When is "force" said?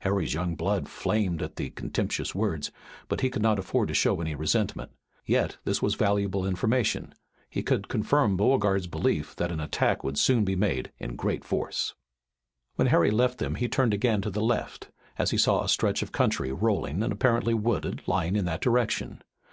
11.44-11.94